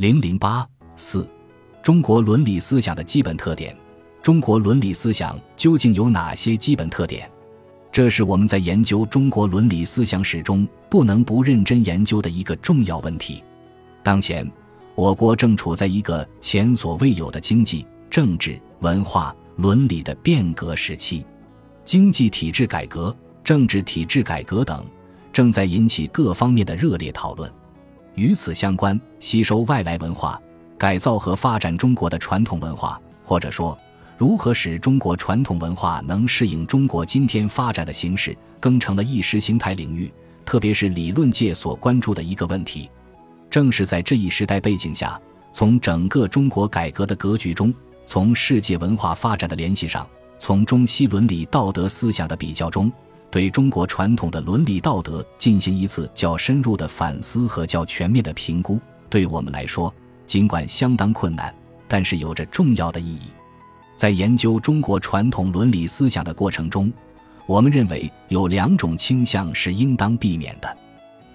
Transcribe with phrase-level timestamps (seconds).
[0.00, 1.28] 零零八四，
[1.82, 3.76] 中国伦理思想的基本特点。
[4.22, 7.30] 中国伦理思想究竟有哪些基本特点？
[7.92, 13.44] 这是我们在研究中国伦理思想史中不能不认真研究的一个重要问题。
[14.02, 14.50] 当前，
[14.94, 21.26] 我国正处在一个前所未有的经济、政治、文化、伦理的变革时期，
[21.84, 23.14] 经济体制改革、
[23.44, 24.82] 政治体制改革等
[25.30, 27.52] 正在引起各方面的热烈讨论。
[28.20, 30.38] 与此相关，吸收外来文化、
[30.76, 33.76] 改造和发展中国的传统文化，或者说。
[34.18, 40.12] 如何使中国传统文化能适应中国今天发展的形势，更成了意识形态领域，
[40.44, 42.90] 特别是理论界所关注的一个问题。
[43.48, 45.18] 正是在这一时代背景下，
[45.54, 47.72] 从整个中国改革的格局中，
[48.04, 50.06] 从世界文化发展的联系上，
[50.38, 52.92] 从中西伦理道德思想的比较中，
[53.30, 59.94] 对中国传统的伦理道德进行一次较深入的反思和较全面的评估，对我们来说，
[60.26, 61.54] 尽管相当困难，
[61.86, 63.28] 但是有着重要的意义。
[63.94, 66.92] 在研究中国传统伦理思想的过程中，
[67.46, 70.76] 我们认为有两种倾向是应当避免的。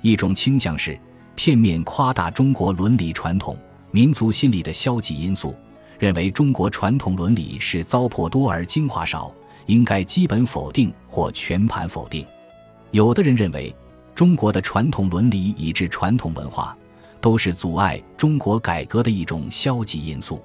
[0.02, 1.00] 一种倾向是
[1.36, 3.58] 片面夸大中国伦理传统、
[3.92, 5.56] 民族心理的消极因素，
[5.98, 9.34] 认为中国传统伦理是糟粕多而精华少，
[9.66, 12.26] 应该基本否定或全盘否定。
[12.92, 13.76] 有的人认为，
[14.14, 16.78] 中国的传统伦理以至传统文化，
[17.20, 20.42] 都是阻碍中国改革的一种消极因素。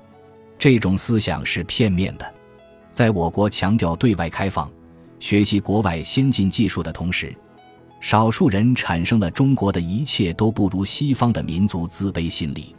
[0.58, 2.34] 这种思想是片面的，
[2.91, 4.70] 在我国强调对外开放、
[5.18, 7.34] 学习国外先进技术的同时，
[8.00, 12.74] 少数人产生了中国的一切都不如西方的民族自卑心理。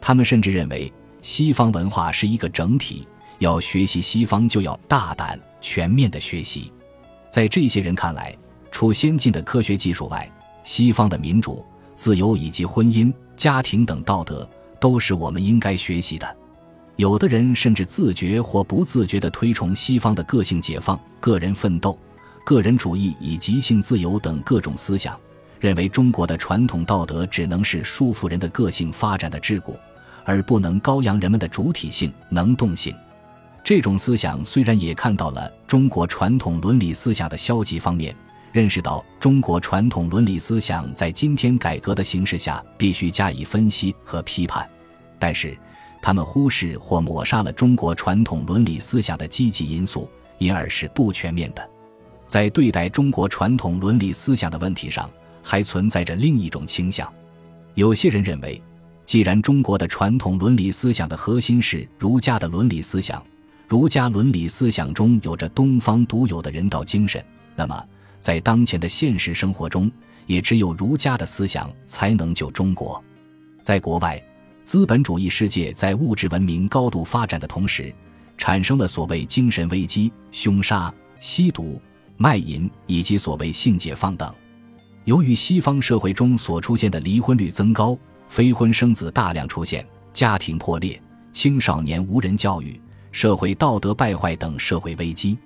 [0.00, 0.92] 他们甚至认为
[1.22, 6.72] 西方文化是一个整体，要学习西方就要大胆全面的学习。
[7.28, 8.32] 在这些人看来，
[8.70, 10.30] 除先进的科学技术外，
[10.62, 14.48] 西方的民主、自由以及婚姻、家庭等道德
[14.80, 16.36] 都是我们应该学习的。
[16.94, 21.98] 有的人甚至自觉或不自觉地推崇西方的个性解放、个人奋斗、
[22.44, 25.18] 个人主义以及性自由等各种思想，
[25.58, 29.76] 认为中国的传统道德只能是束缚人的个性发展的桎梏，
[30.24, 32.94] 而不能高扬人们的主体性、能动性。
[33.66, 38.14] 这种思想虽然也看到了中国传统伦理思想的消极方面，
[38.52, 44.64] 认识到中国传统伦理思想在今天改革的形势下必须加以分析和批判，
[45.18, 45.58] 但是。
[46.00, 51.68] 他们忽视或抹杀了中国传统伦理思想的积极因素，因而是不全面的。
[52.28, 55.10] 在对待中国传统伦理思想的问题上，
[55.42, 57.12] 还存在着另一种倾向。
[57.74, 58.62] 有些人认为，
[59.04, 63.20] 既然中国的传统伦理思想的核心是儒家的伦理思想，
[63.68, 67.84] 儒家伦理思想中有着东方独有的人道精神，那么
[68.20, 69.90] 在当前的现实生活中，
[70.26, 73.02] 也只有儒家的思想才能救中国。
[73.62, 74.22] 在国外。
[74.64, 77.94] 资本主义世界在物质文明高度发展的同时，
[78.36, 81.80] 产生了所谓精神危机、凶杀、吸毒、
[82.16, 84.34] 卖淫以及所谓性解放等。
[85.04, 87.96] 由于西方社会中所出现的离婚率增高、
[88.26, 91.00] 非婚生子大量出现、家庭破裂、
[91.32, 92.80] 青少年无人教育、
[93.16, 95.38] 社会道德败坏等社会危机，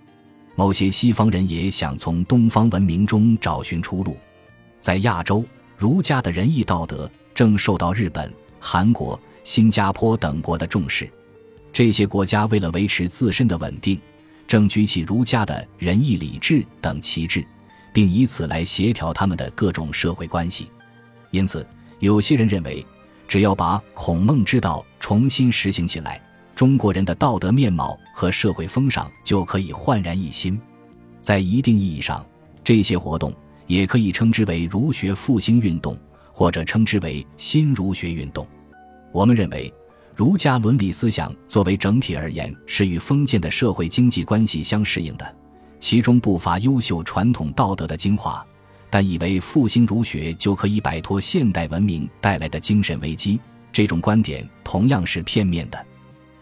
[0.57, 4.17] 某些西方人也想从东方文明中找寻出路。
[4.81, 5.45] 在亚洲，
[5.77, 8.29] 儒家的仁义道德正受到日本。
[8.59, 11.09] 韩国、新加坡等国的重视，
[11.73, 14.01] 这些国家为了维持自身的稳定，
[14.49, 17.47] 正举起儒家的仁义礼智等旗帜，
[17.93, 20.69] 并以此来协调他们的各种社会关系。
[21.31, 21.65] 因此，
[22.01, 22.85] 有些人认为，
[23.29, 26.21] 只要把孔孟之道重新实行起来，
[26.61, 30.61] 中国人的道德面貌和社会风尚就可以焕然一新。
[31.23, 32.23] 在一定意义上，
[32.63, 33.33] 这些活动
[33.67, 35.97] 也可以称之为儒学复兴运动。
[36.33, 38.47] 或者称之为新儒学运动。
[39.11, 39.73] 我们认为，
[40.15, 45.35] 儒家伦理思想作为整体而言是与封建的社会经济关系相适应的，
[45.79, 48.45] 其中不乏优秀传统道德的精华。
[48.91, 53.41] 但以为复兴儒学就可以摆脱现代文明带来的精神危机，
[53.73, 55.87] 这种观点同样是片面的。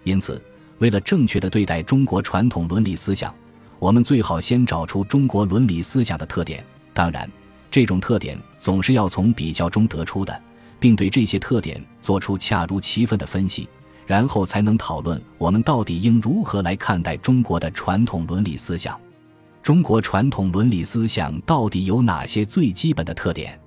[0.08, 0.42] 因此，
[0.78, 3.34] 为了正确的对待中国传统伦理思想，
[3.78, 6.64] 我们最好先找出中国伦理思想的特点。
[6.92, 7.30] 当然。
[7.70, 10.42] 这种特点总是要从比较中得出的，
[10.80, 13.68] 并对这些特点做出恰如其分的分析，
[14.06, 18.98] 然后才能讨论我们到底应如何来看待中国的传统伦理思想。
[19.62, 23.60] 中国传统伦理思想到底有哪些最基本的特点？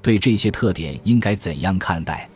[0.00, 2.30] 对这些特点应该怎样看待？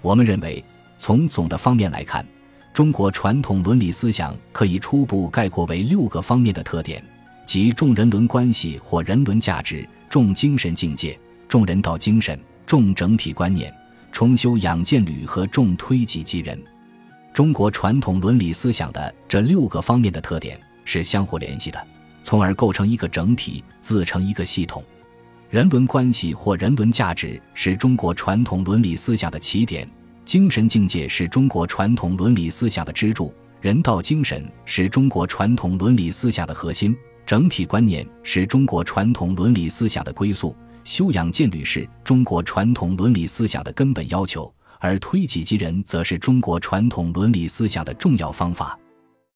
[0.00, 0.64] 我们认为，
[0.96, 2.24] 从总的方面来看，
[2.72, 7.04] 中国传统伦理思想可以初步概括为六个方面的特点，
[7.44, 9.86] 即重人伦关系或人伦价值。
[10.08, 13.74] 重精神境界，重人道精神，重整体观念，
[14.10, 16.62] 重修养建履和重推己及人。
[17.32, 21.86] 中国传统伦理思想的这六个方面的特点是相互联系的，
[22.22, 24.84] 从而构成一个整体，自成一个系统。
[25.48, 29.88] 人伦关系或人伦价值是中国传统伦理思想的起点，
[30.24, 36.96] 精神境界是中国传统伦理思想的支柱，人道精神是中国传统伦理思想的核心，
[37.26, 44.52] 整体观念是中国传统伦理思想的归宿，修养建履是中国传统伦理思想的根本要求。
[44.84, 48.76] 而推己及人，则是中国传统伦理思想的重要方法。